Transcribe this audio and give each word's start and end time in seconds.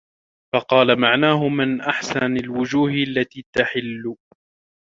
فَقَالَ 0.53 0.99
مَعْنَاهُ 0.99 1.47
مِنْ 1.49 1.81
أَحْسَنِ 1.81 2.37
الْوُجُوهِ 2.37 2.91
الَّتِي 2.91 3.45
تَحِلُّ 3.55 4.15